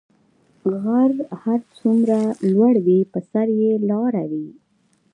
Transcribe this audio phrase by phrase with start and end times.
[0.83, 2.17] غر څه هر څومره
[2.51, 4.47] لوړ وی په سر ئي لاره وی